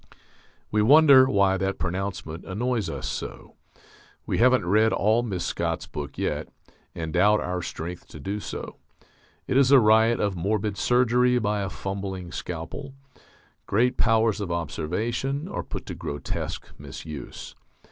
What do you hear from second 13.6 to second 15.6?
great powers of observation